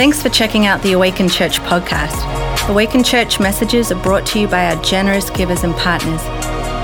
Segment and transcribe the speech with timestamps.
[0.00, 2.70] Thanks for checking out the Awaken Church podcast.
[2.70, 6.24] Awaken Church messages are brought to you by our generous givers and partners.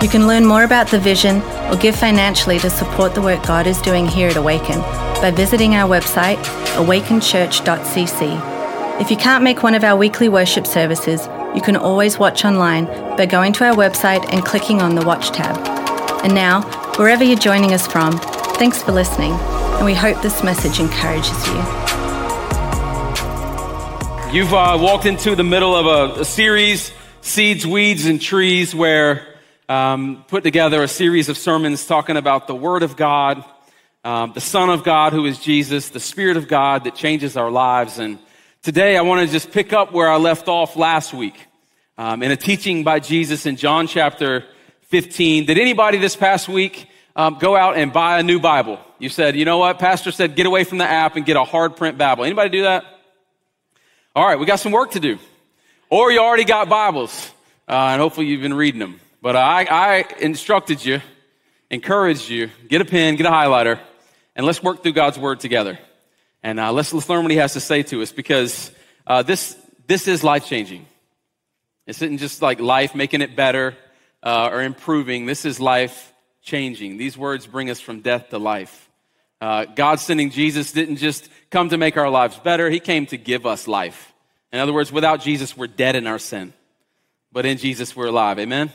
[0.03, 1.41] You can learn more about the vision
[1.71, 4.81] or give financially to support the work God is doing here at Awaken
[5.23, 6.37] by visiting our website,
[6.75, 9.01] awakenchurch.cc.
[9.01, 12.85] If you can't make one of our weekly worship services, you can always watch online
[13.17, 15.57] by going to our website and clicking on the Watch tab.
[16.23, 16.61] And now,
[16.98, 18.19] wherever you're joining us from,
[18.59, 21.86] thanks for listening, and we hope this message encourages you.
[24.33, 29.39] You've uh, walked into the middle of a, a, series, Seeds, Weeds, and Trees, where
[29.69, 33.45] um, put together a series of sermons talking about the Word of God,
[34.05, 37.53] um, the Son of God, who is Jesus, the Spirit of God that changes our
[37.53, 38.01] lives.
[38.01, 38.19] And
[38.62, 41.47] today I want to just pick up where I left off last week
[41.97, 44.45] um, in a teaching by Jesus in John chapter
[44.89, 45.47] 15.
[45.47, 48.81] Did anybody this past week um, go out and buy a new Bible?
[48.98, 49.79] You said, you know what?
[49.79, 52.25] Pastor said, get away from the app and get a hard print Bible.
[52.25, 52.95] Anybody do that?
[54.16, 55.19] All right, we got some work to do.
[55.91, 57.31] Or you already got Bibles,
[57.69, 58.98] uh, and hopefully you've been reading them.
[59.20, 61.03] But I, I instructed you,
[61.69, 63.78] encouraged you, get a pen, get a highlighter,
[64.34, 65.78] and let's work through God's Word together.
[66.42, 68.70] And uh, let's, let's learn what He has to say to us because
[69.06, 69.55] uh, this,
[69.87, 70.87] this is life changing.
[71.84, 73.77] This isn't just like life making it better
[74.22, 75.27] uh, or improving.
[75.27, 76.97] This is life changing.
[76.97, 78.86] These words bring us from death to life.
[79.41, 83.17] Uh, God sending Jesus didn't just come to make our lives better, He came to
[83.17, 84.12] give us life.
[84.53, 86.53] In other words, without Jesus, we're dead in our sin.
[87.33, 88.39] But in Jesus, we're alive.
[88.39, 88.73] Amen?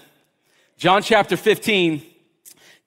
[0.78, 2.04] John chapter 15,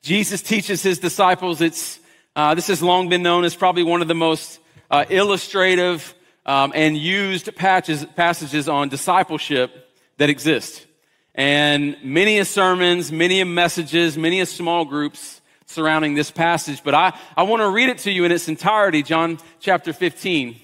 [0.02, 1.60] Jesus teaches his disciples.
[1.60, 1.98] It's,
[2.36, 6.14] uh, this has long been known as probably one of the most uh, illustrative
[6.46, 10.86] um, and used patches, passages on discipleship that exist.
[11.34, 15.40] And many sermons, many messages, many small groups
[15.74, 16.82] surrounding this passage.
[16.82, 20.56] But I, I want to read it to you in its entirety, John chapter 15.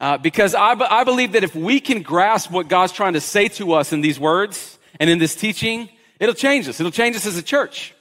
[0.00, 3.48] Uh, because I, I believe that if we can grasp what God's trying to say
[3.48, 5.88] to us in these words and in this teaching,
[6.20, 6.80] It'll change us.
[6.80, 7.94] It'll change us as a church.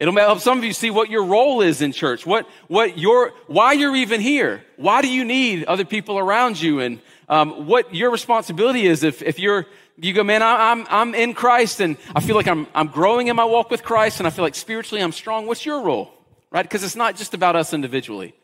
[0.00, 3.32] It'll help some of you see what your role is in church, what, what your,
[3.46, 4.62] why you're even here.
[4.76, 9.22] Why do you need other people around you and um, what your responsibility is if,
[9.22, 12.66] if you're, you go, man, I, I'm, I'm in Christ and I feel like I'm,
[12.74, 15.46] I'm growing in my walk with Christ and I feel like spiritually I'm strong.
[15.46, 16.10] What's your role?
[16.50, 16.62] Right?
[16.62, 18.34] Because it's not just about us individually.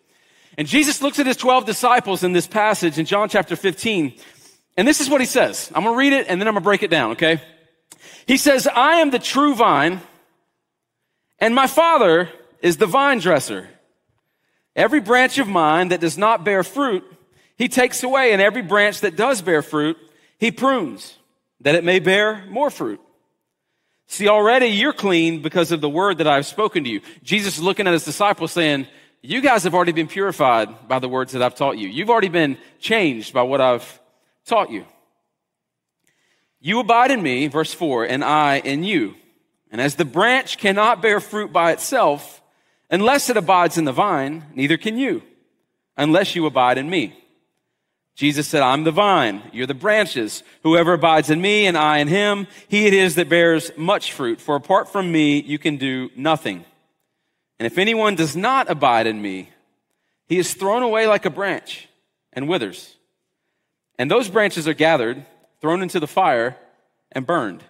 [0.57, 4.15] And Jesus looks at his 12 disciples in this passage in John chapter 15.
[4.77, 5.71] And this is what he says.
[5.75, 7.41] I'm going to read it and then I'm going to break it down, okay?
[8.27, 10.01] He says, I am the true vine,
[11.39, 12.29] and my Father
[12.63, 13.69] is the vine dresser.
[14.77, 17.05] Every branch of mine that does not bear fruit,
[17.57, 19.97] he takes away, and every branch that does bear fruit,
[20.39, 21.17] he prunes,
[21.61, 23.01] that it may bear more fruit.
[24.07, 27.01] See, already you're clean because of the word that I've spoken to you.
[27.23, 28.89] Jesus is looking at his disciples saying,
[29.23, 31.89] You guys have already been purified by the words that I've taught you.
[31.89, 34.01] You've already been changed by what I've
[34.45, 34.85] taught you.
[36.61, 39.15] You abide in me, verse 4, and I in you.
[39.71, 42.43] And as the branch cannot bear fruit by itself
[42.91, 45.23] unless it abides in the vine, neither can you
[45.97, 47.17] unless you abide in me.
[48.21, 50.43] Jesus said, I'm the vine, you're the branches.
[50.63, 54.43] Whoever abides in me and I in him, he it is that bears much fruit.
[54.43, 56.67] For apart from me, you can do nothing.
[57.59, 59.49] And if anyone does not abide in me,
[60.29, 61.89] he is thrown away like a branch
[62.35, 62.95] and withers.
[63.99, 65.25] And those branches are gathered
[65.63, 66.59] thrown into the fire,
[67.13, 67.63] and burned.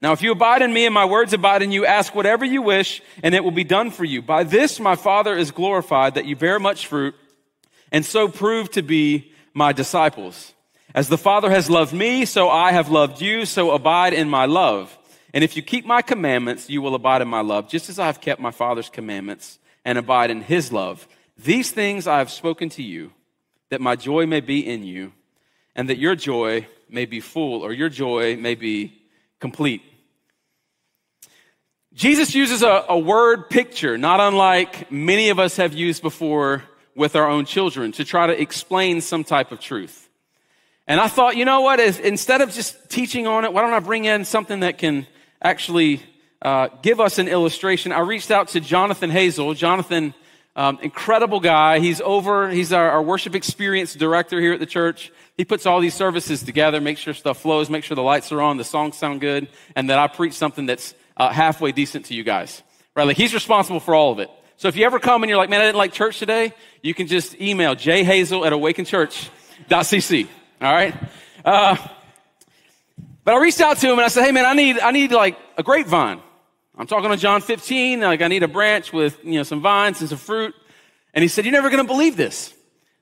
[0.00, 2.62] Now, if you abide in me and my words abide in you, ask whatever you
[2.62, 4.20] wish, and it will be done for you.
[4.20, 7.14] By this my Father is glorified, that you bear much fruit,
[7.92, 10.52] and so prove to be my disciples.
[10.94, 14.46] As the Father has loved me, so I have loved you, so abide in my
[14.46, 14.98] love.
[15.32, 18.06] And if you keep my commandments, you will abide in my love, just as I
[18.06, 21.06] have kept my Father's commandments and abide in his love.
[21.38, 23.12] These things I have spoken to you,
[23.70, 25.12] that my joy may be in you
[25.74, 29.00] and that your joy may be full or your joy may be
[29.40, 29.82] complete.
[31.94, 36.62] Jesus uses a, a, word picture, not unlike many of us have used before
[36.94, 40.08] with our own children, to try to explain some type of truth.
[40.86, 41.80] And I thought, you know what?
[41.80, 45.06] If, instead of just teaching on it, why don't I bring in something that can
[45.40, 46.02] actually
[46.42, 47.92] uh, give us an illustration?
[47.92, 49.54] I reached out to Jonathan Hazel.
[49.54, 50.12] Jonathan,
[50.56, 51.78] um, incredible guy.
[51.78, 55.12] He's over, he's our, our worship experience director here at the church.
[55.36, 58.42] He puts all these services together, makes sure stuff flows, make sure the lights are
[58.42, 62.14] on, the songs sound good, and that I preach something that's uh, halfway decent to
[62.14, 62.62] you guys.
[62.94, 63.06] Right?
[63.06, 64.30] Like he's responsible for all of it.
[64.62, 66.94] So if you ever come and you're like, man, I didn't like church today, you
[66.94, 70.28] can just email jhazel at awakenchurch.cc.
[70.60, 70.94] All right?
[71.44, 71.76] Uh,
[73.24, 75.10] but I reached out to him and I said, hey man, I need, I need
[75.10, 76.20] like a grapevine.
[76.78, 79.98] I'm talking to John 15, like I need a branch with, you know, some vines
[79.98, 80.54] and some fruit.
[81.12, 82.54] And he said, you're never going to believe this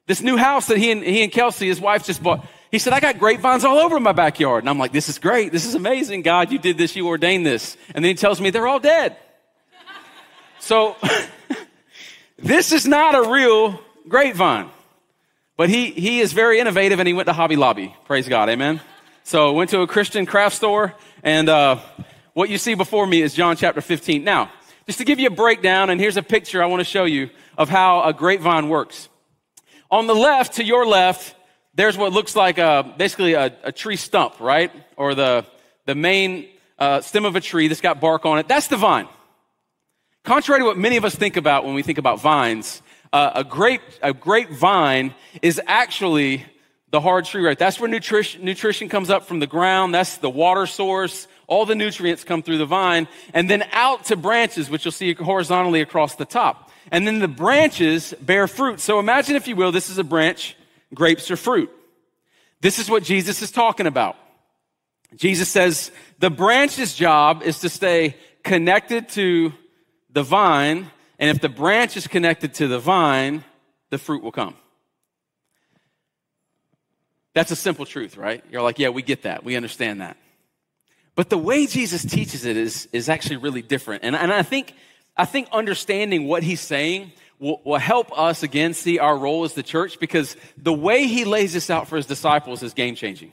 [0.06, 2.42] This new house that he and, he and Kelsey, his wife, just bought.
[2.70, 4.62] He said, I got grapevines all over my backyard.
[4.62, 5.52] And I'm like, this is great.
[5.52, 6.22] This is amazing.
[6.22, 6.96] God, you did this.
[6.96, 7.76] You ordained this.
[7.94, 9.18] And then he tells me they're all dead.
[10.58, 10.96] so
[12.42, 14.70] this is not a real grapevine.
[15.56, 17.94] But he, he is very innovative and he went to Hobby Lobby.
[18.06, 18.48] Praise God.
[18.48, 18.80] Amen.
[19.24, 21.80] So went to a Christian craft store and, uh,
[22.32, 24.24] what you see before me is John chapter 15.
[24.24, 24.50] Now,
[24.86, 27.30] just to give you a breakdown, and here's a picture I want to show you
[27.58, 29.08] of how a grapevine works.
[29.90, 31.34] On the left, to your left,
[31.74, 34.72] there's what looks like a, basically a, a tree stump, right?
[34.96, 35.44] Or the,
[35.86, 36.48] the main
[36.78, 38.48] uh, stem of a tree that's got bark on it.
[38.48, 39.08] That's the vine.
[40.30, 42.82] Contrary to what many of us think about when we think about vines,
[43.12, 45.12] uh, a grape a grapevine
[45.42, 46.46] is actually
[46.92, 47.58] the hard tree right.
[47.58, 49.92] That's where nutrition, nutrition comes up from the ground.
[49.92, 51.26] That's the water source.
[51.48, 55.14] All the nutrients come through the vine and then out to branches, which you'll see
[55.14, 56.70] horizontally across the top.
[56.92, 58.78] And then the branches bear fruit.
[58.78, 60.56] So imagine, if you will, this is a branch
[60.94, 61.72] grapes are fruit.
[62.60, 64.14] This is what Jesus is talking about.
[65.16, 65.90] Jesus says
[66.20, 69.54] the branch's job is to stay connected to
[70.12, 73.44] the vine, and if the branch is connected to the vine,
[73.90, 74.56] the fruit will come.
[77.34, 78.42] That's a simple truth, right?
[78.50, 79.44] You're like, yeah, we get that.
[79.44, 80.16] We understand that.
[81.14, 84.04] But the way Jesus teaches it is, is actually really different.
[84.04, 84.74] And, and I think,
[85.16, 89.54] I think understanding what he's saying will, will help us again see our role as
[89.54, 93.32] the church because the way he lays this out for his disciples is game changing.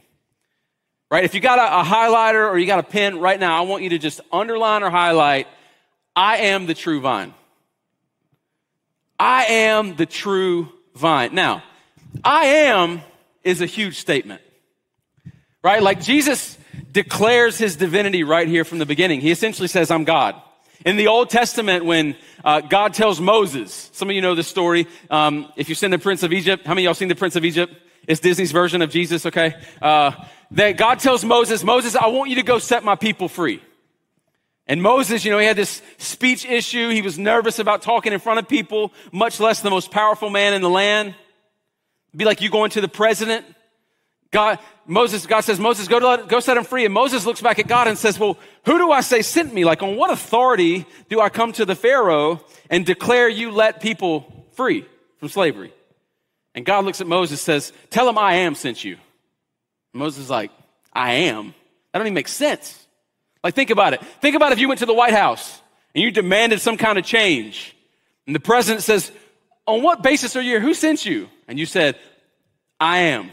[1.09, 1.23] Right?
[1.23, 3.83] If you got a, a highlighter or you got a pen right now, I want
[3.83, 5.47] you to just underline or highlight,
[6.17, 7.31] I am the true vine.
[9.19, 11.35] I am the true vine.
[11.35, 11.61] Now,
[12.23, 13.01] I am
[13.43, 14.41] is a huge statement.
[15.63, 15.81] Right?
[15.83, 16.57] Like Jesus
[16.91, 19.21] declares his divinity right here from the beginning.
[19.21, 20.33] He essentially says, I'm God.
[20.85, 24.87] In the Old Testament, when uh, God tells Moses, some of you know this story.
[25.11, 27.45] Um, if you've seen the Prince of Egypt, how many y'all seen the Prince of
[27.45, 27.75] Egypt?
[28.07, 29.53] It's Disney's version of Jesus, okay?
[29.79, 30.13] Uh,
[30.49, 33.61] that God tells Moses, Moses, I want you to go set my people free.
[34.67, 36.89] And Moses, you know, he had this speech issue.
[36.89, 40.53] He was nervous about talking in front of people, much less the most powerful man
[40.53, 41.09] in the land.
[42.09, 43.45] It'd be like you going to the president
[44.31, 46.85] God, Moses, God says, Moses, go, to, go set him free.
[46.85, 49.65] And Moses looks back at God and says, well, who do I say sent me?
[49.65, 54.45] Like, on what authority do I come to the Pharaoh and declare you let people
[54.53, 54.85] free
[55.19, 55.73] from slavery?
[56.55, 58.93] And God looks at Moses and says, tell him I am sent you.
[59.93, 60.51] And Moses is like,
[60.91, 61.53] I am?
[61.91, 62.86] That don't even make sense.
[63.47, 64.03] Like, think about it.
[64.19, 65.61] Think about if you went to the White House
[65.95, 67.73] and you demanded some kind of change.
[68.25, 69.09] And the president says,
[69.65, 70.59] on what basis are you here?
[70.59, 71.29] Who sent you?
[71.47, 71.95] And you said,
[72.77, 73.29] I am.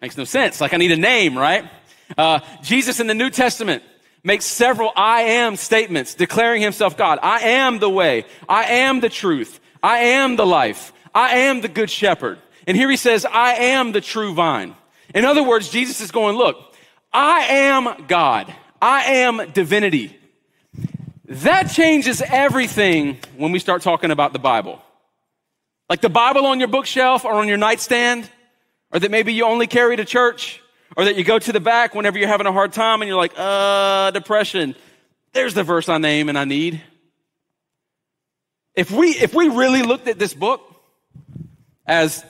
[0.00, 0.62] Makes no sense.
[0.62, 1.70] Like I need a name, right?
[2.16, 3.82] Uh, Jesus in the New Testament
[4.24, 7.18] makes several I am statements declaring himself God.
[7.22, 8.24] I am the way.
[8.48, 9.60] I am the truth.
[9.82, 10.94] I am the life.
[11.14, 12.38] I am the good shepherd.
[12.66, 14.74] And here he says, I am the true vine.
[15.14, 16.74] In other words, Jesus is going, look,
[17.12, 18.54] I am God.
[18.86, 20.16] I am divinity.
[21.24, 24.80] That changes everything when we start talking about the Bible.
[25.90, 28.30] Like the Bible on your bookshelf or on your nightstand,
[28.92, 30.62] or that maybe you only carry to church,
[30.96, 33.18] or that you go to the back whenever you're having a hard time and you're
[33.18, 34.76] like, uh, depression.
[35.32, 36.80] There's the verse I name and I need.
[38.76, 40.60] If we, if we really looked at this book
[41.86, 42.24] as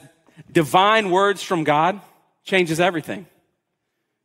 [0.51, 2.01] divine words from God,
[2.45, 3.27] changes everything.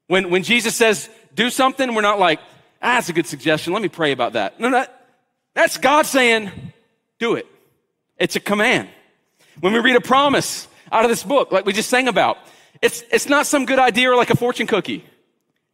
[0.07, 2.41] When, when Jesus says, do something, we're not like,
[2.83, 3.73] ah, that's a good suggestion.
[3.73, 4.61] Let me pray about that.
[4.61, 5.07] No, that,
[5.55, 6.51] that's God saying,
[7.19, 7.47] do it.
[8.19, 8.89] It's a command.
[9.61, 12.37] When we read a promise, out of this book, like we just sang about.
[12.83, 15.05] It's, it's not some good idea or like a fortune cookie.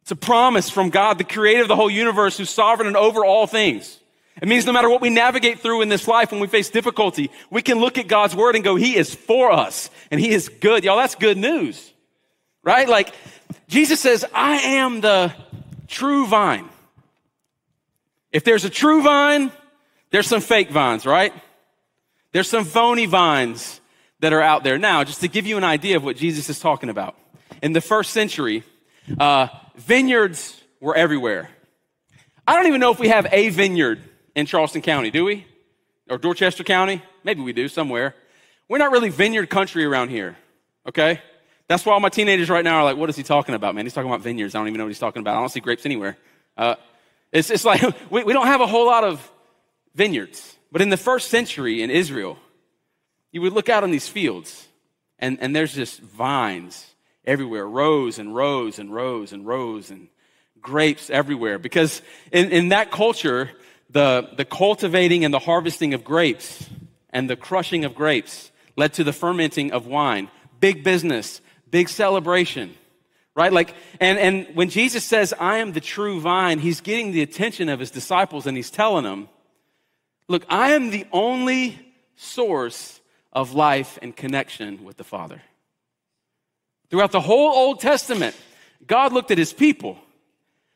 [0.03, 3.25] It's a promise from God, the creator of the whole universe, who's sovereign and over
[3.25, 3.99] all things.
[4.41, 7.31] It means no matter what we navigate through in this life when we face difficulty,
[7.51, 10.49] we can look at God's word and go, He is for us and He is
[10.49, 10.85] good.
[10.85, 11.93] Y'all, that's good news.
[12.63, 12.89] Right?
[12.89, 13.13] Like,
[13.69, 15.33] Jesus says, I am the
[15.87, 16.69] true vine.
[18.33, 19.53] If there's a true vine,
[20.11, 21.33] there's some fake vines, right?
[22.33, 23.81] There's some phony vines
[24.21, 24.79] that are out there.
[24.79, 27.17] Now, just to give you an idea of what Jesus is talking about.
[27.63, 28.65] In the first century,
[29.19, 31.51] uh, vineyards were everywhere.
[32.47, 34.03] I don't even know if we have a vineyard
[34.35, 35.47] in Charleston County, do we?
[36.09, 37.03] Or Dorchester County?
[37.23, 38.15] Maybe we do somewhere.
[38.69, 40.37] We're not really vineyard country around here,
[40.87, 41.21] okay?
[41.69, 43.85] That's why all my teenagers right now are like, what is he talking about, man?
[43.85, 44.55] He's talking about vineyards.
[44.55, 45.37] I don't even know what he's talking about.
[45.37, 46.17] I don't see grapes anywhere.
[46.57, 46.75] Uh,
[47.31, 49.31] it's, it's like we, we don't have a whole lot of
[49.95, 50.57] vineyards.
[50.73, 52.39] But in the first century in Israel,
[53.33, 54.67] you would look out on these fields,
[55.19, 56.87] and, and there's just vines
[57.25, 60.09] everywhere, rows and rows and rows and rows and
[60.61, 61.59] grapes everywhere.
[61.59, 62.01] Because
[62.33, 63.51] in, in that culture,
[63.91, 66.67] the, the cultivating and the harvesting of grapes
[67.11, 70.31] and the crushing of grapes led to the fermenting of wine.
[70.61, 72.75] Big business, big celebration,
[73.35, 73.53] right?
[73.53, 77.69] Like, and, and when Jesus says, I am the true vine, he's getting the attention
[77.69, 79.29] of his disciples and he's telling them,
[80.29, 81.79] look, I am the only
[82.17, 83.01] source
[83.33, 85.43] of life and connection with the Father.
[86.91, 88.35] Throughout the whole Old Testament,
[88.87, 89.99] God looked at his people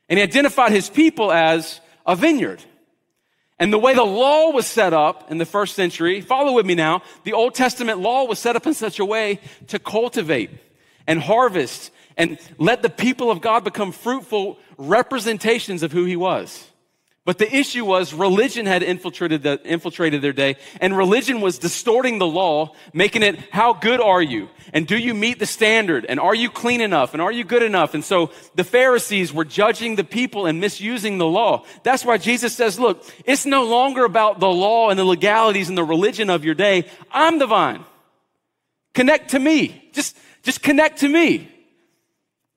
[0.08, 2.62] and he identified his people as a vineyard.
[3.58, 6.74] And the way the law was set up in the first century, follow with me
[6.74, 10.50] now, the Old Testament law was set up in such a way to cultivate
[11.06, 16.68] and harvest and let the people of God become fruitful representations of who he was.
[17.24, 22.18] But the issue was religion had infiltrated, the, infiltrated their day, and religion was distorting
[22.18, 24.48] the law, making it, how good are you?
[24.72, 26.04] And do you meet the standard?
[26.08, 27.12] And are you clean enough?
[27.12, 27.94] And are you good enough?
[27.94, 31.64] And so the Pharisees were judging the people and misusing the law.
[31.84, 35.78] That's why Jesus says, look, it's no longer about the law and the legalities and
[35.78, 36.90] the religion of your day.
[37.12, 37.84] I'm the vine.
[38.94, 39.90] Connect to me.
[39.92, 41.48] Just, just connect to me.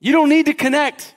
[0.00, 1.14] You don't need to connect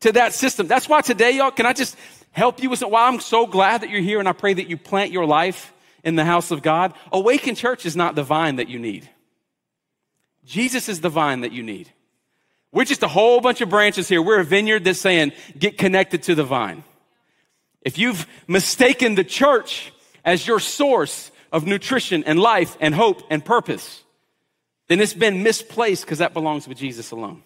[0.00, 0.66] to that system.
[0.66, 1.96] That's why today, y'all, can I just,
[2.32, 4.76] help you with why I'm so glad that you're here and I pray that you
[4.76, 5.72] plant your life
[6.04, 6.94] in the house of God.
[7.12, 9.08] Awaken Church is not the vine that you need.
[10.44, 11.90] Jesus is the vine that you need.
[12.72, 14.22] We're just a whole bunch of branches here.
[14.22, 16.84] We're a vineyard that's saying, get connected to the vine.
[17.82, 19.92] If you've mistaken the church
[20.24, 24.04] as your source of nutrition and life and hope and purpose,
[24.90, 27.44] then it's been misplaced because that belongs with Jesus alone.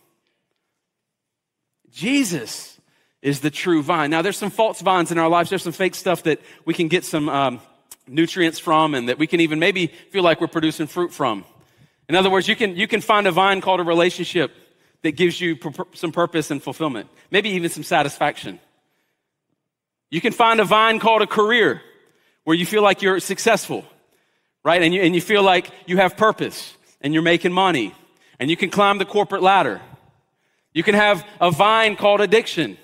[1.93, 2.81] Jesus
[3.21, 4.09] is the true vine.
[4.09, 5.51] Now, there's some false vines in our lives.
[5.51, 7.61] There's some fake stuff that we can get some um,
[8.09, 11.45] nutrients from and that we can even maybe feel like we're producing fruit from.
[12.09, 14.51] In other words, you can, you can find a vine called a relationship
[15.03, 15.59] that gives you
[15.93, 18.59] some purpose and fulfillment, maybe even some satisfaction.
[20.11, 21.83] You can find a vine called a career
[22.45, 23.85] where you feel like you're successful,
[24.63, 24.81] right?
[24.81, 26.75] And you, and you feel like you have purpose
[27.05, 27.95] and you're making money
[28.41, 29.81] and you can climb the corporate ladder.
[30.73, 32.79] You can have a vine called addiction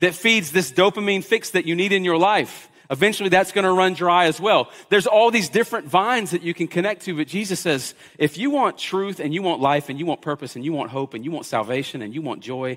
[0.00, 2.68] that feeds this dopamine fix that you need in your life.
[2.90, 4.68] Eventually that's going to run dry as well.
[4.88, 8.50] There's all these different vines that you can connect to, but Jesus says, if you
[8.50, 11.24] want truth and you want life and you want purpose and you want hope and
[11.24, 12.76] you want salvation and you want joy,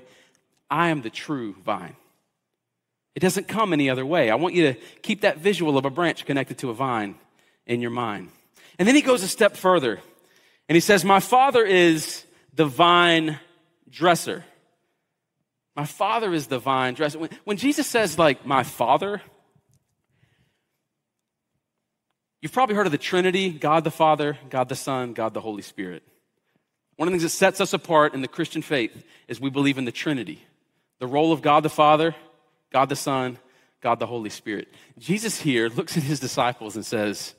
[0.70, 1.96] I am the true vine.
[3.16, 4.30] It doesn't come any other way.
[4.30, 7.16] I want you to keep that visual of a branch connected to a vine
[7.66, 8.28] in your mind.
[8.78, 10.00] And then he goes a step further
[10.68, 13.38] and he says, My father is the vine
[13.90, 14.44] dresser.
[15.76, 17.18] My father is the vine dresser.
[17.18, 19.20] When, when Jesus says, like, my father,
[22.40, 25.62] you've probably heard of the Trinity God the Father, God the Son, God the Holy
[25.62, 26.02] Spirit.
[26.96, 29.78] One of the things that sets us apart in the Christian faith is we believe
[29.78, 30.44] in the Trinity
[31.00, 32.14] the role of God the Father,
[32.72, 33.36] God the Son,
[33.80, 34.68] God the Holy Spirit.
[34.96, 37.34] Jesus here looks at his disciples and says,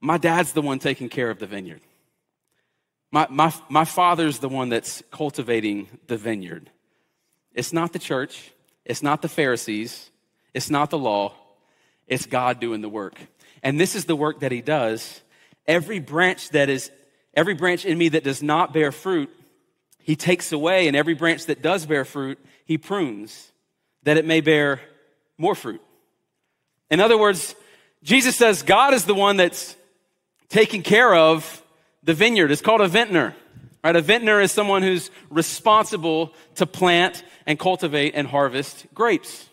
[0.00, 1.80] My dad's the one taking care of the vineyard.
[3.12, 6.70] My, my, my father's the one that's cultivating the vineyard.
[7.54, 8.50] It's not the church.
[8.86, 10.10] It's not the Pharisees.
[10.54, 11.34] It's not the law.
[12.06, 13.20] It's God doing the work.
[13.62, 15.20] And this is the work that he does.
[15.66, 16.90] Every branch that is,
[17.34, 19.30] every branch in me that does not bear fruit,
[20.00, 20.88] he takes away.
[20.88, 23.52] And every branch that does bear fruit, he prunes
[24.04, 24.80] that it may bear
[25.36, 25.82] more fruit.
[26.90, 27.54] In other words,
[28.02, 29.76] Jesus says God is the one that's
[30.48, 31.61] taking care of
[32.02, 32.50] the vineyard.
[32.50, 33.34] It's called a vintner.
[33.82, 33.96] Right?
[33.96, 39.48] A vintner is someone who's responsible to plant and cultivate and harvest grapes.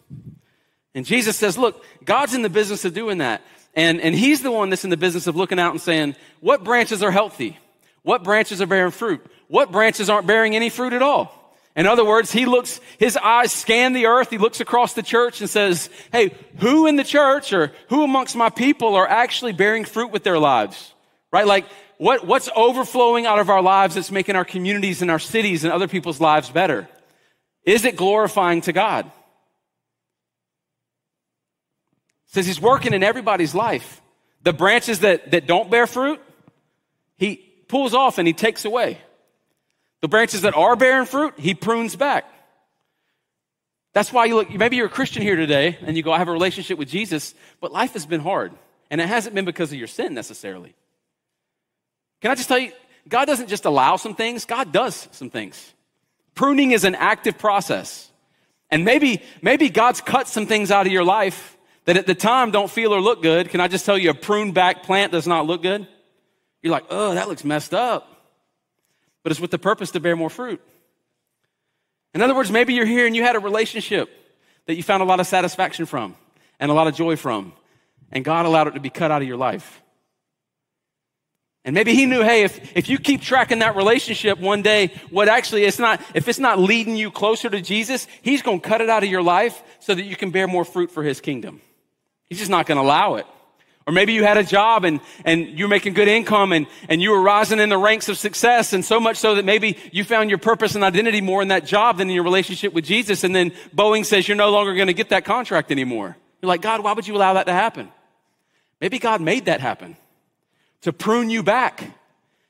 [0.93, 3.41] And Jesus says, look, God's in the business of doing that.
[3.75, 6.63] And, and he's the one that's in the business of looking out and saying, what
[6.63, 7.57] branches are healthy?
[8.03, 9.25] What branches are bearing fruit?
[9.47, 11.35] What branches aren't bearing any fruit at all?
[11.75, 14.29] In other words, he looks, his eyes scan the earth.
[14.29, 18.35] He looks across the church and says, Hey, who in the church or who amongst
[18.35, 20.93] my people are actually bearing fruit with their lives?
[21.31, 21.45] Right?
[21.45, 21.65] Like,
[21.99, 25.73] what, what's overflowing out of our lives that's making our communities and our cities and
[25.73, 26.87] other people's lives better?
[27.65, 29.05] Is it glorifying to God?
[29.05, 29.11] It
[32.27, 34.01] says he's working in everybody's life.
[34.43, 36.21] The branches that, that don't bear fruit,
[37.17, 37.35] he
[37.67, 38.97] pulls off and he takes away.
[39.99, 42.23] The branches that are bearing fruit, he prunes back.
[43.91, 46.29] That's why you look, maybe you're a Christian here today and you go, I have
[46.29, 48.53] a relationship with Jesus, but life has been hard.
[48.89, 50.75] And it hasn't been because of your sin necessarily.
[52.21, 52.71] Can I just tell you,
[53.07, 55.73] God doesn't just allow some things, God does some things.
[56.35, 58.11] Pruning is an active process.
[58.71, 62.51] And maybe, maybe God's cut some things out of your life that at the time
[62.51, 63.49] don't feel or look good.
[63.49, 65.87] Can I just tell you a pruned back plant does not look good?
[66.61, 68.07] You're like, oh, that looks messed up.
[69.23, 70.61] But it's with the purpose to bear more fruit.
[72.13, 74.09] In other words, maybe you're here and you had a relationship
[74.65, 76.15] that you found a lot of satisfaction from
[76.59, 77.53] and a lot of joy from,
[78.11, 79.81] and God allowed it to be cut out of your life.
[81.65, 85.27] And maybe he knew, hey, if, if you keep tracking that relationship one day, what
[85.27, 88.81] actually it's not, if it's not leading you closer to Jesus, he's going to cut
[88.81, 91.61] it out of your life so that you can bear more fruit for his kingdom.
[92.27, 93.25] He's just not going to allow it.
[93.85, 97.09] Or maybe you had a job and, and you're making good income and, and you
[97.09, 100.29] were rising in the ranks of success and so much so that maybe you found
[100.29, 103.23] your purpose and identity more in that job than in your relationship with Jesus.
[103.23, 106.15] And then Boeing says you're no longer going to get that contract anymore.
[106.41, 107.89] You're like, God, why would you allow that to happen?
[108.79, 109.97] Maybe God made that happen
[110.81, 111.91] to prune you back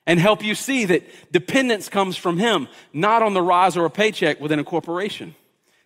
[0.05, 3.89] and help you see that dependence comes from Him, not on the rise or a
[3.89, 5.35] paycheck within a corporation.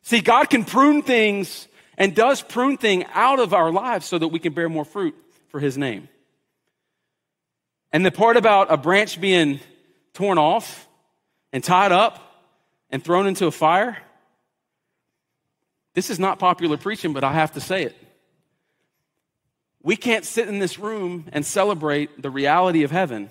[0.02, 4.30] See, God can prune things and does prune things out of our lives so that
[4.30, 5.16] we can bear more fruit
[5.50, 6.10] for His name.
[7.92, 9.60] And the part about a branch being
[10.14, 10.88] torn off
[11.52, 12.20] and tied up
[12.90, 13.98] and thrown into a fire,
[15.94, 17.96] this is not popular preaching, but I have to say it.
[19.84, 23.30] We can't sit in this room and celebrate the reality of heaven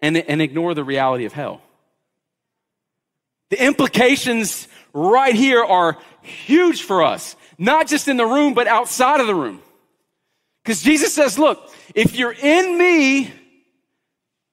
[0.00, 1.62] and, and ignore the reality of hell.
[3.50, 9.20] The implications right here are huge for us, not just in the room, but outside
[9.20, 9.62] of the room.
[10.62, 13.32] Because Jesus says, look, if you're in me,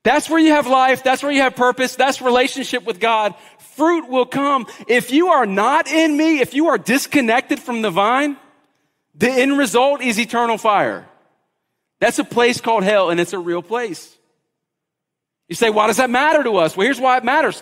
[0.03, 1.03] that's where you have life.
[1.03, 1.95] That's where you have purpose.
[1.95, 3.33] That's relationship with God.
[3.59, 4.67] Fruit will come.
[4.87, 8.37] If you are not in me, if you are disconnected from the vine,
[9.17, 11.07] the end result is eternal fire.
[11.99, 14.15] That's a place called hell, and it's a real place.
[15.47, 16.75] You say, why does that matter to us?
[16.75, 17.61] Well, here's why it matters.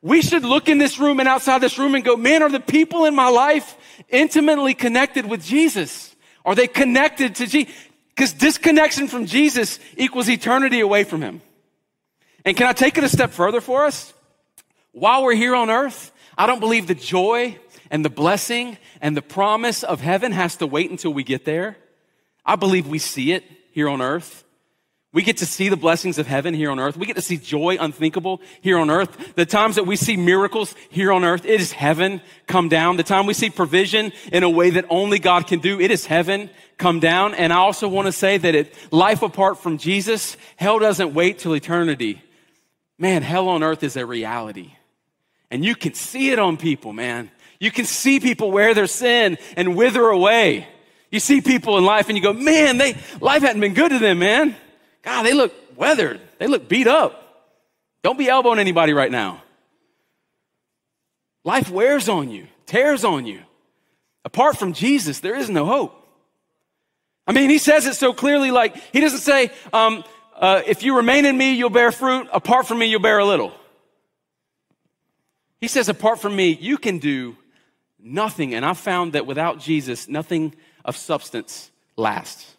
[0.00, 2.60] We should look in this room and outside this room and go, man, are the
[2.60, 3.76] people in my life
[4.08, 6.14] intimately connected with Jesus?
[6.44, 7.74] Are they connected to Jesus?
[8.10, 11.42] Because disconnection from Jesus equals eternity away from Him.
[12.44, 14.12] And can I take it a step further for us?
[14.92, 17.58] While we're here on earth, I don't believe the joy
[17.90, 21.76] and the blessing and the promise of heaven has to wait until we get there.
[22.44, 24.44] I believe we see it here on earth.
[25.14, 26.96] We get to see the blessings of heaven here on earth.
[26.96, 29.36] We get to see joy unthinkable here on earth.
[29.36, 32.96] The times that we see miracles here on earth, it is heaven come down.
[32.96, 36.04] The time we see provision in a way that only God can do, it is
[36.04, 37.32] heaven come down.
[37.34, 41.38] And I also want to say that it, life apart from Jesus, hell doesn't wait
[41.38, 42.20] till eternity.
[42.98, 44.72] Man, hell on earth is a reality.
[45.48, 47.30] And you can see it on people, man.
[47.58, 50.66] You can see people wear their sin and wither away.
[51.10, 53.98] You see people in life and you go, man, they, life hadn't been good to
[53.98, 54.56] them, man.
[55.02, 56.20] God, they look weathered.
[56.38, 57.20] They look beat up.
[58.02, 59.42] Don't be elbowing anybody right now.
[61.44, 63.40] Life wears on you, tears on you.
[64.24, 65.94] Apart from Jesus, there is no hope.
[67.26, 70.04] I mean, he says it so clearly, like, he doesn't say, um,
[70.36, 72.28] uh, if you remain in me, you'll bear fruit.
[72.32, 73.52] Apart from me, you'll bear a little.
[75.60, 77.36] He says, apart from me, you can do
[78.04, 78.54] nothing.
[78.54, 82.54] And I've found that without Jesus, nothing of substance lasts.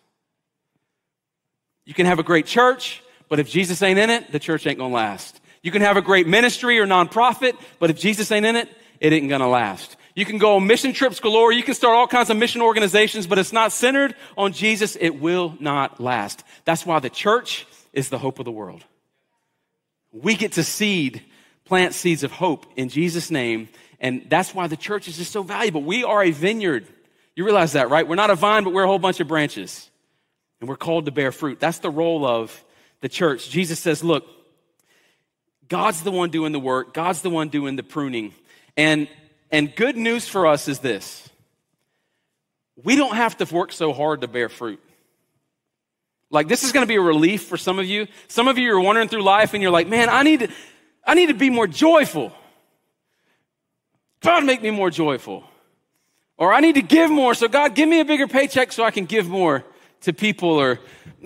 [1.85, 4.79] You can have a great church, but if Jesus ain't in it, the church ain't
[4.79, 5.39] gonna last.
[5.61, 9.13] You can have a great ministry or nonprofit, but if Jesus ain't in it, it
[9.13, 9.95] ain't gonna last.
[10.15, 11.51] You can go on mission trips galore.
[11.51, 14.95] You can start all kinds of mission organizations, but it's not centered on Jesus.
[14.99, 16.43] It will not last.
[16.63, 18.83] That's why the church is the hope of the world.
[20.11, 21.21] We get to seed,
[21.65, 23.67] plant seeds of hope in Jesus' name
[24.05, 25.81] and that's why the church is just so valuable.
[25.81, 26.85] We are a vineyard.
[27.35, 28.07] You realize that, right?
[28.07, 29.89] We're not a vine, but we're a whole bunch of branches.
[30.59, 31.59] And we're called to bear fruit.
[31.59, 32.63] That's the role of
[33.01, 33.49] the church.
[33.49, 34.27] Jesus says, look,
[35.69, 36.93] God's the one doing the work.
[36.93, 38.35] God's the one doing the pruning.
[38.77, 39.07] And,
[39.49, 41.27] and good news for us is this.
[42.83, 44.83] We don't have to work so hard to bear fruit.
[46.29, 48.05] Like this is going to be a relief for some of you.
[48.27, 50.49] Some of you are wandering through life and you're like, man, I need to,
[51.03, 52.31] I need to be more joyful.
[54.25, 55.43] God, make me more joyful.
[56.37, 57.33] Or I need to give more.
[57.33, 59.63] So God, give me a bigger paycheck so I can give more
[60.01, 60.49] to people.
[60.49, 60.79] Or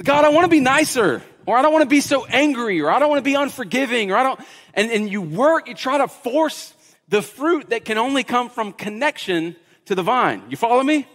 [0.04, 1.24] God, I want to be nicer.
[1.46, 2.82] Or I don't want to be so angry.
[2.82, 4.12] Or I don't want to be unforgiving.
[4.12, 4.40] Or I don't,
[4.74, 6.74] and, and you work, you try to force
[7.08, 10.44] the fruit that can only come from connection to the vine.
[10.50, 11.08] You follow me?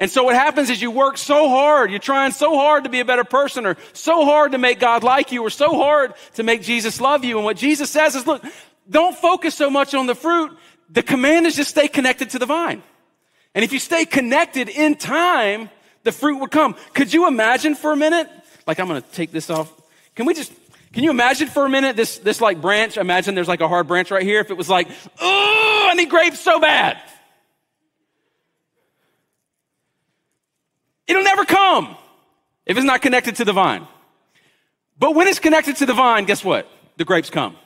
[0.00, 3.00] And so what happens is you work so hard, you're trying so hard to be
[3.00, 6.42] a better person or so hard to make God like you or so hard to
[6.42, 7.36] make Jesus love you.
[7.36, 8.44] And what Jesus says is, look,
[8.90, 10.56] don't focus so much on the fruit
[10.90, 12.82] the command is just stay connected to the vine.
[13.54, 15.70] And if you stay connected in time,
[16.02, 16.76] the fruit would come.
[16.94, 18.28] Could you imagine for a minute?
[18.66, 19.72] Like, I'm going to take this off.
[20.14, 20.52] Can we just,
[20.92, 22.96] can you imagine for a minute this, this like branch?
[22.96, 24.40] Imagine there's like a hard branch right here.
[24.40, 24.88] If it was like,
[25.20, 26.98] oh, I need grapes so bad.
[31.06, 31.96] It'll never come
[32.66, 33.86] if it's not connected to the vine.
[34.98, 36.68] But when it's connected to the vine, guess what?
[36.96, 37.56] The grapes come.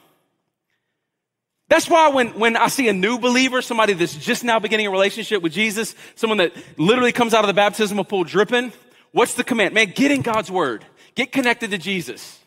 [1.71, 4.91] That's why when, when I see a new believer, somebody that's just now beginning a
[4.91, 8.73] relationship with Jesus, someone that literally comes out of the baptismal pool dripping,
[9.13, 9.73] what's the command?
[9.73, 10.85] Man, get in God's word.
[11.15, 12.41] Get connected to Jesus.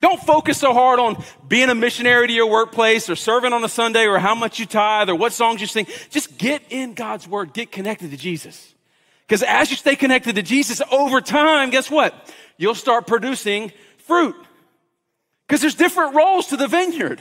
[0.00, 3.68] Don't focus so hard on being a missionary to your workplace or serving on a
[3.68, 5.88] Sunday or how much you tithe or what songs you sing.
[6.10, 7.52] Just get in God's word.
[7.52, 8.74] Get connected to Jesus.
[9.26, 12.14] Because as you stay connected to Jesus over time, guess what?
[12.56, 13.72] You'll start producing
[14.06, 14.36] fruit.
[15.48, 17.20] Because there's different roles to the vineyard.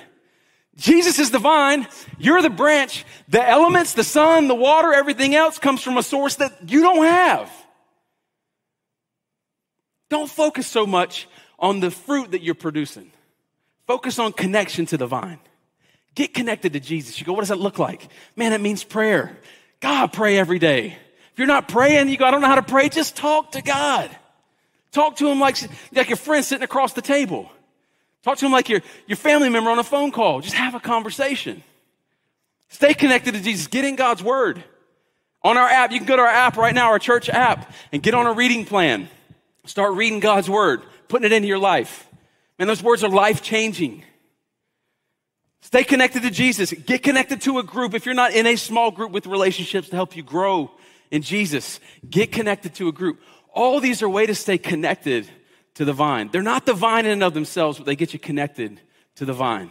[0.77, 1.87] Jesus is the vine,
[2.19, 3.03] you're the branch.
[3.27, 7.03] The elements, the sun, the water, everything else comes from a source that you don't
[7.03, 7.51] have.
[10.09, 11.27] Don't focus so much
[11.59, 13.11] on the fruit that you're producing.
[13.87, 15.39] Focus on connection to the vine.
[16.13, 17.19] Get connected to Jesus.
[17.19, 18.07] You go, what does that look like?
[18.35, 19.37] Man, it means prayer.
[19.79, 20.97] God, pray every day.
[21.33, 22.89] If you're not praying, you go, I don't know how to pray.
[22.89, 24.09] Just talk to God.
[24.91, 25.57] Talk to him like,
[25.91, 27.51] like your friend sitting across the table.
[28.23, 30.41] Talk to them like your, your family member on a phone call.
[30.41, 31.63] Just have a conversation.
[32.69, 33.67] Stay connected to Jesus.
[33.67, 34.63] Get in God's word.
[35.43, 38.03] On our app, you can go to our app right now, our church app, and
[38.03, 39.07] get on a reading plan.
[39.65, 42.07] Start reading God's word, putting it into your life.
[42.57, 44.03] Man, those words are life changing.
[45.61, 46.71] Stay connected to Jesus.
[46.71, 47.93] Get connected to a group.
[47.93, 50.71] If you're not in a small group with relationships to help you grow
[51.11, 53.21] in Jesus, get connected to a group.
[53.53, 55.29] All these are ways to stay connected
[55.77, 56.29] to the vine.
[56.31, 58.81] They're not the vine in and of themselves, but they get you connected
[59.15, 59.69] to the vine.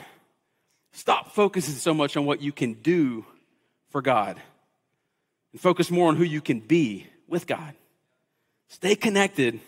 [0.93, 3.27] Stop focusing so much on what you can do
[3.91, 4.41] for God
[5.51, 7.75] and focus more on who you can be with God.
[8.69, 9.59] Stay connected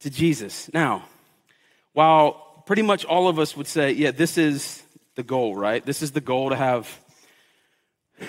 [0.00, 0.70] to Jesus.
[0.74, 1.04] Now,
[1.94, 4.82] while pretty much all of us would say, yeah, this is
[5.14, 5.84] the goal, right?
[5.84, 7.00] This is the goal to have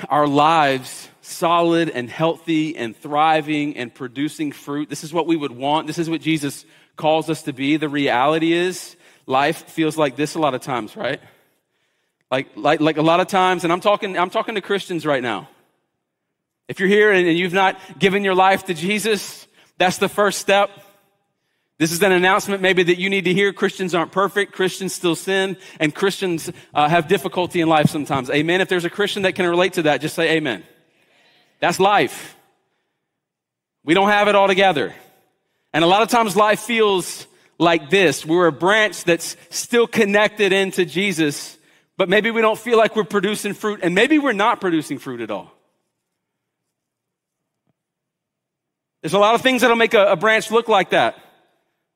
[0.10, 4.90] our lives solid and healthy and thriving and producing fruit.
[4.90, 5.88] This is what we would want.
[5.88, 7.78] This is what Jesus calls us to be.
[7.78, 11.22] The reality is, life feels like this a lot of times, right?
[12.30, 15.24] Like, like, like a lot of times, and I'm talking, I'm talking to Christians right
[15.24, 15.50] now.
[16.68, 20.70] If you're here and you've not given your life to Jesus, that's the first step.
[21.84, 23.52] This is an announcement maybe that you need to hear.
[23.52, 24.54] Christians aren't perfect.
[24.54, 28.30] Christians still sin and Christians uh, have difficulty in life sometimes.
[28.30, 28.62] Amen.
[28.62, 30.63] If there's a Christian that can relate to that, just say amen.
[31.60, 32.38] That's life.
[33.84, 34.96] We don't have it all together.
[35.74, 37.28] And a lot of times life feels
[37.60, 38.26] like this.
[38.26, 41.58] We're a branch that's still connected into Jesus,
[41.98, 45.19] but maybe we don't feel like we're producing fruit, and maybe we're not producing fruit
[45.19, 45.52] at all.
[49.02, 51.19] There's a lot of things that'll make a, a branch look like that.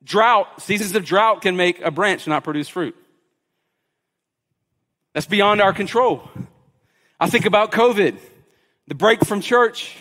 [0.04, 2.96] Drought, seasons of drought can make a branch not produce fruit.
[5.14, 6.28] That's beyond our control.
[7.18, 8.16] I think about COVID,
[8.86, 9.96] the break from church,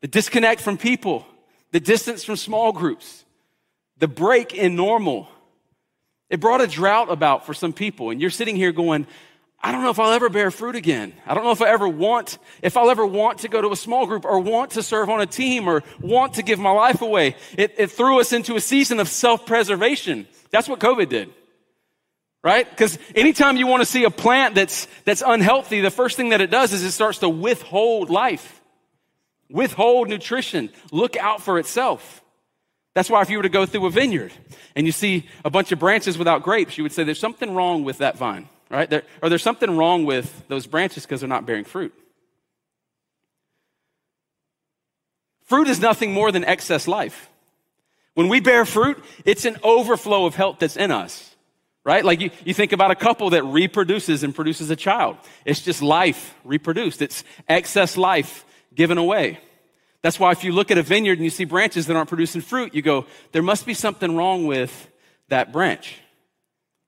[0.00, 1.26] the disconnect from people
[1.74, 3.24] the distance from small groups,
[3.98, 5.28] the break in normal.
[6.30, 8.10] It brought a drought about for some people.
[8.10, 9.08] And you're sitting here going,
[9.64, 11.14] I don't know if I'll ever bear fruit again.
[11.26, 13.76] I don't know if I ever want, if I'll ever want to go to a
[13.76, 17.00] small group or want to serve on a team or want to give my life
[17.00, 17.34] away.
[17.56, 20.28] It, it threw us into a season of self-preservation.
[20.50, 21.30] That's what COVID did.
[22.42, 22.68] Right?
[22.68, 26.42] Because anytime you want to see a plant that's, that's unhealthy, the first thing that
[26.42, 28.60] it does is it starts to withhold life
[29.50, 32.22] withhold nutrition, look out for itself.
[32.94, 34.32] That's why if you were to go through a vineyard
[34.76, 37.84] and you see a bunch of branches without grapes, you would say there's something wrong
[37.84, 38.90] with that vine, right?
[38.90, 41.94] There, or there's something wrong with those branches because they're not bearing fruit.
[45.44, 47.28] Fruit is nothing more than excess life.
[48.14, 51.34] When we bear fruit, it's an overflow of health that's in us,
[51.84, 52.04] right?
[52.04, 55.16] Like you, you think about a couple that reproduces and produces a child.
[55.44, 57.02] It's just life reproduced.
[57.02, 59.38] It's excess life given away.
[60.02, 62.40] That's why if you look at a vineyard and you see branches that aren't producing
[62.40, 64.90] fruit, you go, there must be something wrong with
[65.28, 65.98] that branch.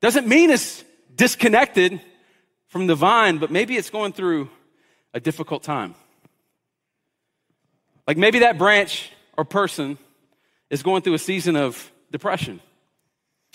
[0.01, 0.83] Doesn't mean it's
[1.17, 1.99] disconnected
[2.67, 4.49] from the vine, but maybe it's going through
[5.13, 5.95] a difficult time.
[8.07, 9.97] Like maybe that branch or person
[10.69, 12.61] is going through a season of depression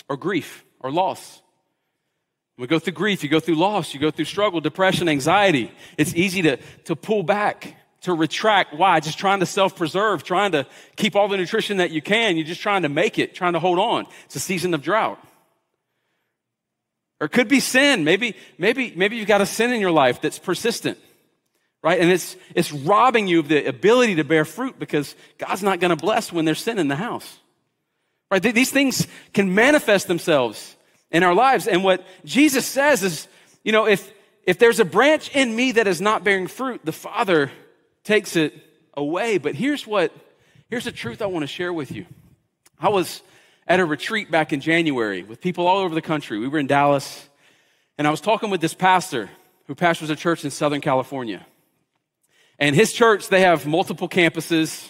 [0.07, 1.41] or grief or loss.
[2.57, 5.71] We go through grief, you go through loss, you go through struggle, depression, anxiety.
[5.97, 8.75] It's easy to, to pull back to retract.
[8.75, 8.99] Why?
[8.99, 12.37] Just trying to self preserve, trying to keep all the nutrition that you can.
[12.37, 14.05] You're just trying to make it, trying to hold on.
[14.25, 15.19] It's a season of drought.
[17.23, 18.03] Or could be sin.
[18.03, 20.97] Maybe, maybe, maybe you've got a sin in your life that's persistent,
[21.81, 22.01] right?
[22.01, 25.91] And it's, it's robbing you of the ability to bear fruit because God's not going
[25.91, 27.39] to bless when there's sin in the house,
[28.29, 28.43] right?
[28.43, 30.75] These things can manifest themselves
[31.11, 31.65] in our lives.
[31.65, 33.29] And what Jesus says is,
[33.63, 34.11] you know, if,
[34.45, 37.51] if there's a branch in me that is not bearing fruit, the Father
[38.03, 38.53] takes it
[38.95, 39.37] away.
[39.37, 40.11] But here's what,
[40.69, 42.05] here's the truth I want to share with you.
[42.77, 43.21] I was
[43.67, 46.39] at a retreat back in January with people all over the country.
[46.39, 47.29] We were in Dallas,
[47.97, 49.29] and I was talking with this pastor
[49.67, 51.45] who pastors a church in Southern California.
[52.59, 54.89] And his church, they have multiple campuses.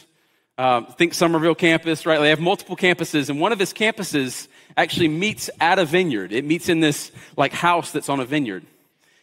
[0.57, 2.19] Um, think Summerville campus, right?
[2.19, 6.31] They have multiple campuses, and one of his campuses actually meets at a vineyard.
[6.31, 8.63] It meets in this like house that's on a vineyard.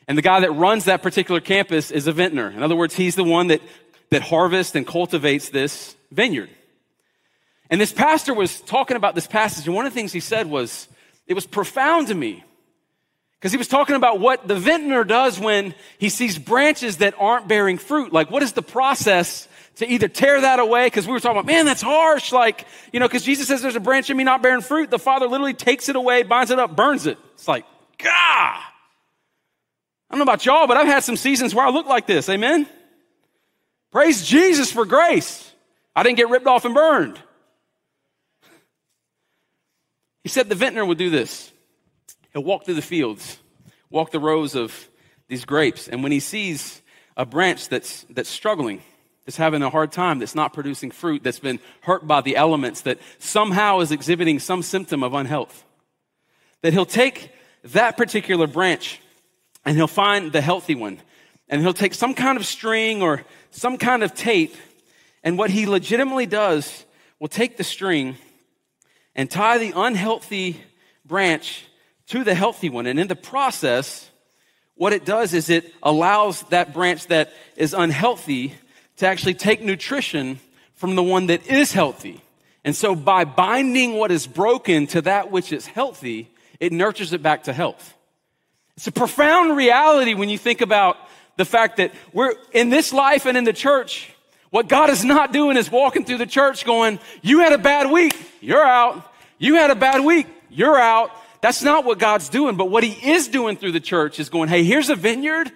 [0.09, 2.51] And the guy that runs that particular campus is a vintner.
[2.51, 3.61] In other words, he's the one that,
[4.11, 6.51] that harvests and cultivates this vineyard.
[7.71, 10.47] And this pastor was talking about this passage, and one of the things he said
[10.49, 10.89] was,
[11.27, 12.45] it was profound to me.
[13.39, 17.49] Because he was talking about what the vintner does when he sees branches that aren't
[17.49, 18.13] bearing fruit.
[18.13, 20.87] Like, what is the process to either tear that away?
[20.87, 22.33] Because we were talking about, man, that's harsh.
[22.33, 24.91] Like, you know, because Jesus says there's a branch in me not bearing fruit.
[24.91, 27.17] The Father literally takes it away, binds it up, burns it.
[27.33, 27.65] It's like,
[27.97, 28.11] God.
[28.11, 28.63] I
[30.11, 32.29] don't know about y'all, but I've had some seasons where I look like this.
[32.29, 32.67] Amen?
[33.91, 35.51] Praise Jesus for grace.
[35.97, 37.19] I didn't get ripped off and burned.
[40.23, 41.51] He said the vintner would do this.
[42.33, 43.39] He'll walk through the fields,
[43.91, 44.89] walk the rows of
[45.29, 46.83] these grapes, and when he sees
[47.17, 48.83] a branch that's, that's struggling,
[49.25, 52.83] that's having a hard time, that's not producing fruit, that's been hurt by the elements,
[52.83, 55.65] that somehow is exhibiting some symptom of unhealth,
[56.63, 57.33] that he'll take
[57.65, 59.01] that particular branch
[59.65, 61.01] and he'll find the healthy one,
[61.49, 64.55] and he'll take some kind of string or some kind of tape,
[65.23, 66.87] and what he legitimately does
[67.19, 68.17] will take the string
[69.15, 70.61] and tie the unhealthy
[71.05, 71.65] branch
[72.09, 72.87] to the healthy one.
[72.87, 74.11] And in the process,
[74.75, 78.55] what it does is it allows that branch that is unhealthy
[78.97, 80.41] to actually take nutrition
[80.75, 82.21] from the one that is healthy.
[82.65, 87.23] And so by binding what is broken to that which is healthy, it nurtures it
[87.23, 87.95] back to health.
[88.77, 90.97] It's a profound reality when you think about
[91.37, 94.11] the fact that we're in this life and in the church,
[94.51, 97.91] what God is not doing is walking through the church going, You had a bad
[97.91, 99.07] week, you're out.
[99.39, 101.11] You had a bad week, you're out.
[101.41, 102.57] That's not what God's doing.
[102.57, 105.51] But what He is doing through the church is going, Hey, here's a vineyard.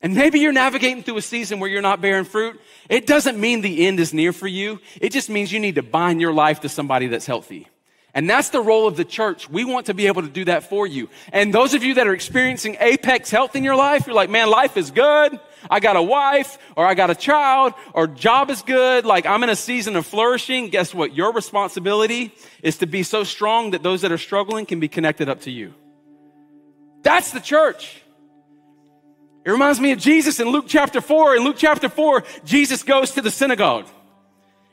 [0.00, 2.60] And maybe you're navigating through a season where you're not bearing fruit.
[2.90, 4.80] It doesn't mean the end is near for you.
[5.00, 7.68] It just means you need to bind your life to somebody that's healthy.
[8.12, 9.48] And that's the role of the church.
[9.48, 11.08] We want to be able to do that for you.
[11.32, 14.50] And those of you that are experiencing apex health in your life, you're like, man,
[14.50, 15.40] life is good.
[15.70, 19.04] I got a wife or I got a child or job is good.
[19.04, 20.68] Like I'm in a season of flourishing.
[20.68, 21.14] Guess what?
[21.14, 25.28] Your responsibility is to be so strong that those that are struggling can be connected
[25.28, 25.74] up to you.
[27.02, 28.02] That's the church.
[29.44, 31.36] It reminds me of Jesus in Luke chapter 4.
[31.36, 33.86] In Luke chapter 4, Jesus goes to the synagogue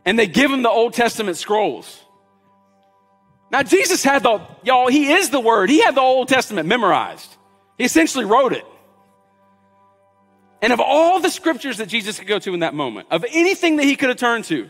[0.06, 2.00] and they give him the Old Testament scrolls.
[3.52, 5.70] Now, Jesus had the, y'all, he is the word.
[5.70, 7.36] He had the Old Testament memorized.
[7.78, 8.66] He essentially wrote it.
[10.62, 13.78] And of all the scriptures that Jesus could go to in that moment, of anything
[13.78, 14.70] that he could have turned to,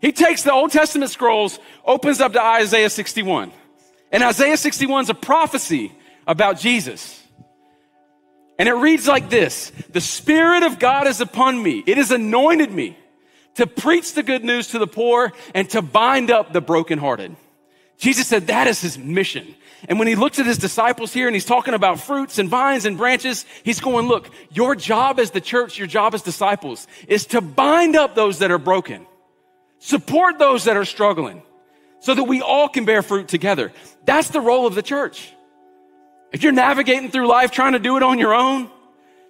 [0.00, 3.52] he takes the Old Testament scrolls, opens up to Isaiah 61.
[4.10, 5.92] And Isaiah 61 is a prophecy
[6.26, 7.20] about Jesus.
[8.58, 12.72] And it reads like this The Spirit of God is upon me, it has anointed
[12.72, 12.96] me
[13.54, 17.36] to preach the good news to the poor and to bind up the brokenhearted
[18.02, 19.54] Jesus said that is his mission.
[19.88, 22.84] And when he looks at his disciples here and he's talking about fruits and vines
[22.84, 27.26] and branches, he's going, look, your job as the church, your job as disciples is
[27.26, 29.06] to bind up those that are broken,
[29.78, 31.42] support those that are struggling
[32.00, 33.72] so that we all can bear fruit together.
[34.04, 35.32] That's the role of the church.
[36.32, 38.70] If you're navigating through life trying to do it on your own,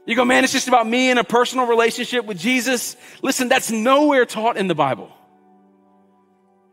[0.06, 2.96] you go, man, it's just about me and a personal relationship with Jesus.
[3.22, 5.10] Listen, that's nowhere taught in the Bible.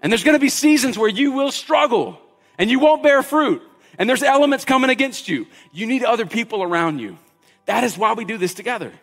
[0.01, 2.19] And there's going to be seasons where you will struggle
[2.57, 3.61] and you won't bear fruit.
[3.99, 5.45] And there's elements coming against you.
[5.73, 7.17] You need other people around you.
[7.65, 8.93] That is why we do this together.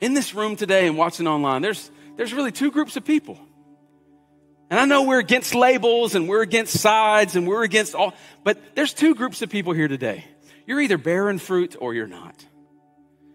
[0.00, 3.38] In this room today and watching online, there's, there's really two groups of people.
[4.68, 8.74] And I know we're against labels and we're against sides and we're against all, but
[8.74, 10.24] there's two groups of people here today.
[10.66, 12.44] You're either bearing fruit or you're not.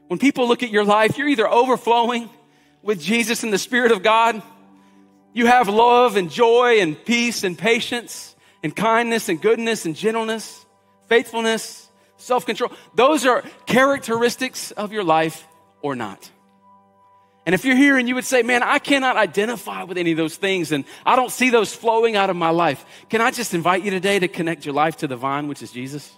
[0.07, 2.29] When people look at your life, you're either overflowing
[2.81, 4.43] with Jesus and the Spirit of God,
[5.33, 8.30] you have love and joy and peace and patience
[8.63, 10.65] and kindness and goodness and gentleness,
[11.07, 12.71] faithfulness, self control.
[12.95, 15.47] Those are characteristics of your life
[15.81, 16.29] or not.
[17.45, 20.17] And if you're here and you would say, man, I cannot identify with any of
[20.17, 23.55] those things and I don't see those flowing out of my life, can I just
[23.55, 26.11] invite you today to connect your life to the vine, which is Jesus?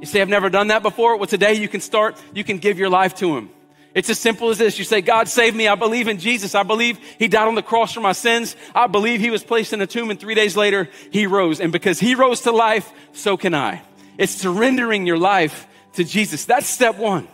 [0.00, 1.16] You say, I've never done that before.
[1.16, 3.50] Well, today you can start, you can give your life to Him.
[3.94, 4.78] It's as simple as this.
[4.78, 5.68] You say, God save me.
[5.68, 6.56] I believe in Jesus.
[6.56, 8.56] I believe he died on the cross for my sins.
[8.74, 11.60] I believe he was placed in a tomb and three days later he rose.
[11.60, 13.82] And because he rose to life, so can I.
[14.18, 16.44] It's surrendering your life to Jesus.
[16.44, 17.28] That's step one.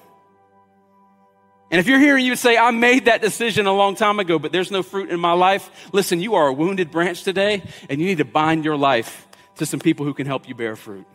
[1.71, 4.19] And if you're here and you would say, I made that decision a long time
[4.19, 7.63] ago, but there's no fruit in my life, listen, you are a wounded branch today
[7.89, 10.77] and you need to bind your life to some people who can help you bear
[10.77, 11.07] fruit.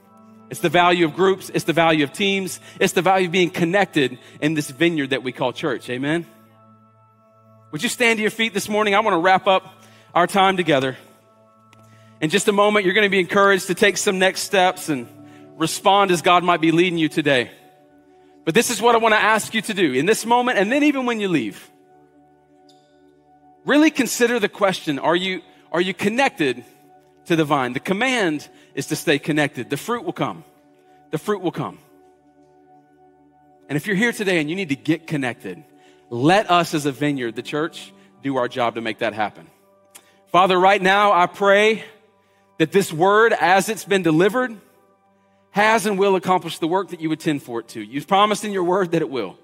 [0.50, 1.50] It's the value of groups.
[1.54, 2.60] It's the value of teams.
[2.80, 5.90] It's the value of being connected in this vineyard that we call church.
[5.90, 6.26] Amen.
[7.72, 8.96] Would you stand to your feet this morning?
[8.96, 10.98] I want to wrap up our time together.
[12.22, 15.08] In just a moment, you're going to be encouraged to take some next steps and
[15.58, 17.52] respond as God might be leading you today.
[18.46, 20.72] But this is what I want to ask you to do in this moment and
[20.72, 21.70] then even when you leave.
[23.66, 26.64] Really consider the question are you, are you connected
[27.26, 27.74] to the vine?
[27.74, 29.70] The command is to stay connected.
[29.70, 30.44] The fruit will come.
[31.12, 31.80] The fruit will come.
[33.68, 35.64] And if you're here today and you need to get connected,
[36.10, 39.48] let us as a vineyard, the church, do our job to make that happen.
[40.28, 41.84] Father, right now I pray
[42.60, 44.56] that this word, as it's been delivered,
[45.52, 47.82] has and will accomplish the work that you intend for it to.
[47.82, 49.38] You've promised in your word that it will.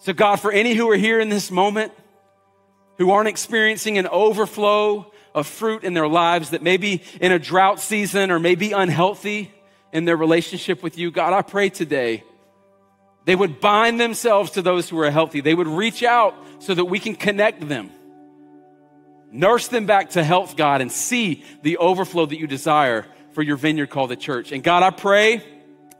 [0.00, 1.92] So, God, for any who are here in this moment
[2.98, 7.38] who aren't experiencing an overflow of fruit in their lives, that may be in a
[7.38, 9.50] drought season or maybe unhealthy
[9.92, 12.24] in their relationship with you, God, I pray today
[13.28, 15.42] they would bind themselves to those who are healthy.
[15.42, 17.90] They would reach out so that we can connect them.
[19.30, 23.58] Nurse them back to health, God, and see the overflow that you desire for your
[23.58, 24.50] vineyard called the church.
[24.50, 25.42] And God, I pray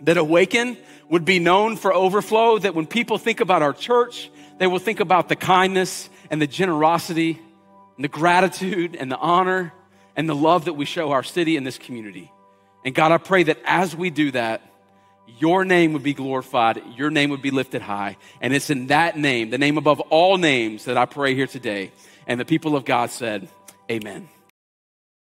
[0.01, 0.79] that Awaken
[1.11, 5.01] would be known for overflow, that when people think about our church, they will think
[5.01, 7.38] about the kindness and the generosity
[7.98, 9.74] and the gratitude and the honor
[10.14, 12.30] and the love that we show our city and this community.
[12.84, 14.62] And God, I pray that as we do that,
[15.38, 18.16] your name would be glorified, your name would be lifted high.
[18.40, 21.90] And it's in that name, the name above all names, that I pray here today.
[22.28, 23.48] And the people of God said,
[23.90, 24.28] Amen.